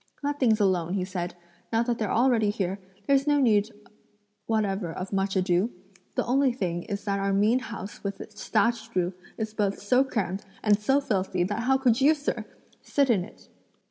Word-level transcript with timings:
"Let 0.23 0.39
things 0.39 0.59
alone," 0.59 0.95
he 0.95 1.05
said; 1.05 1.35
"now 1.71 1.83
that 1.83 1.99
they're 1.99 2.11
already 2.11 2.49
here, 2.49 2.79
there's 3.05 3.27
no 3.27 3.39
need 3.39 3.69
whatever 4.47 4.91
of 4.91 5.13
much 5.13 5.35
ado. 5.35 5.69
The 6.15 6.25
only 6.25 6.51
thing 6.53 6.81
is 6.85 7.03
that 7.03 7.19
our 7.19 7.31
mean 7.31 7.59
house 7.59 8.03
with 8.03 8.19
its 8.19 8.47
thatched 8.49 8.95
roof 8.95 9.13
is 9.37 9.53
both 9.53 9.79
so 9.79 10.03
crammed 10.03 10.43
and 10.63 10.79
so 10.79 11.01
filthy 11.01 11.43
that 11.43 11.65
how 11.65 11.77
could 11.77 12.01
you, 12.01 12.15
sir, 12.15 12.45
sit 12.81 13.11
in 13.11 13.23
it!" 13.23 13.47